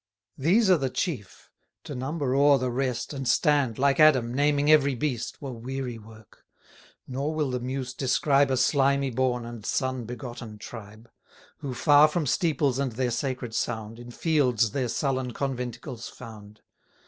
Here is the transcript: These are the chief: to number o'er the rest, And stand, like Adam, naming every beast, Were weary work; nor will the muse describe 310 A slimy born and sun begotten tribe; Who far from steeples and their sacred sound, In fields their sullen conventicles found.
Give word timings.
These 0.39 0.71
are 0.71 0.79
the 0.79 0.89
chief: 0.89 1.51
to 1.83 1.93
number 1.93 2.33
o'er 2.33 2.57
the 2.57 2.71
rest, 2.71 3.13
And 3.13 3.27
stand, 3.27 3.77
like 3.77 3.99
Adam, 3.99 4.33
naming 4.33 4.71
every 4.71 4.95
beast, 4.95 5.39
Were 5.43 5.51
weary 5.51 5.99
work; 5.99 6.43
nor 7.07 7.35
will 7.35 7.51
the 7.51 7.59
muse 7.59 7.93
describe 7.93 8.47
310 8.47 8.53
A 8.53 8.57
slimy 8.57 9.09
born 9.11 9.45
and 9.45 9.63
sun 9.63 10.05
begotten 10.05 10.57
tribe; 10.57 11.07
Who 11.57 11.75
far 11.75 12.07
from 12.07 12.25
steeples 12.25 12.79
and 12.79 12.93
their 12.93 13.11
sacred 13.11 13.53
sound, 13.53 13.99
In 13.99 14.09
fields 14.09 14.71
their 14.71 14.87
sullen 14.89 15.33
conventicles 15.33 16.09
found. 16.09 16.61